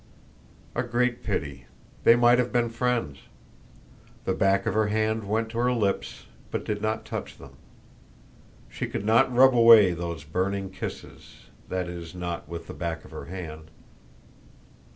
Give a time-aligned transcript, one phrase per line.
[0.73, 1.67] A great pity.
[2.05, 3.19] They might have been friends.
[4.25, 7.51] The back of her hand went to her lips but did not touch them.
[8.67, 13.11] She could not rub away those burning kisses that is, not with the back of
[13.11, 13.69] her hand.